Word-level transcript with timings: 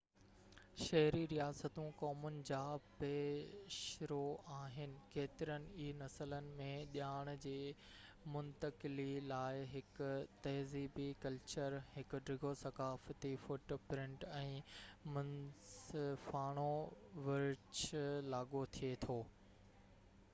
شهري 0.83 1.19
رياستون 1.31 1.89
قومن 1.97 2.37
جا 2.49 2.61
پيشرو 3.01 4.17
آهن 4.55 4.95
ڪيترن 5.15 5.67
ئي 5.81 5.89
نسلن 5.99 6.47
۾ 6.63 6.69
ڄاڻ 6.97 7.29
جي 7.45 7.53
منتقلي 8.37 9.05
لاءِ 9.33 9.61
هڪ 9.75 10.09
تهذيبي 10.47 11.05
ڪلچر 11.27 11.77
هڪ 11.99 12.23
ڊگهو 12.31 12.53
ثقافتي 12.65 13.33
فوٽ 13.45 13.75
پرنٽ 13.93 14.27
۽ 14.43 14.51
منصفاڻو 15.19 16.69
ورڇ 17.31 17.87
لاڳو 18.35 18.65
ٿئي 18.79 18.93
ٿي 19.07 19.23